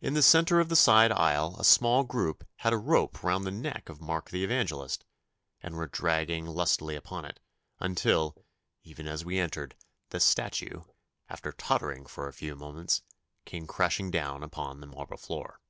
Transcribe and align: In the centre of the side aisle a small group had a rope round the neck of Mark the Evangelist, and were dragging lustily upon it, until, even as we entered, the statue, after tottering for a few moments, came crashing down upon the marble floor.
In 0.00 0.14
the 0.14 0.22
centre 0.22 0.60
of 0.60 0.68
the 0.68 0.76
side 0.76 1.10
aisle 1.10 1.56
a 1.58 1.64
small 1.64 2.04
group 2.04 2.46
had 2.58 2.72
a 2.72 2.78
rope 2.78 3.24
round 3.24 3.44
the 3.44 3.50
neck 3.50 3.88
of 3.88 4.00
Mark 4.00 4.30
the 4.30 4.44
Evangelist, 4.44 5.04
and 5.60 5.74
were 5.74 5.88
dragging 5.88 6.46
lustily 6.46 6.94
upon 6.94 7.24
it, 7.24 7.40
until, 7.80 8.44
even 8.84 9.08
as 9.08 9.24
we 9.24 9.40
entered, 9.40 9.74
the 10.10 10.20
statue, 10.20 10.84
after 11.28 11.50
tottering 11.50 12.06
for 12.06 12.28
a 12.28 12.32
few 12.32 12.54
moments, 12.54 13.02
came 13.44 13.66
crashing 13.66 14.12
down 14.12 14.44
upon 14.44 14.78
the 14.80 14.86
marble 14.86 15.16
floor. 15.16 15.60